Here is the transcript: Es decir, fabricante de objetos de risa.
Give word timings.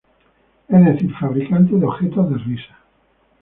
Es 0.67 0.83
decir, 0.83 1.13
fabricante 1.13 1.75
de 1.75 1.85
objetos 1.85 2.27
de 2.31 2.37
risa. 2.39 2.75